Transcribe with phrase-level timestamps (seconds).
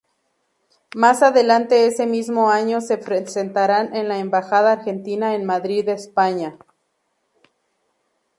[0.95, 6.57] Más adelante ese mismo año se presentarán en la Embajada Argentina en Madrid, España.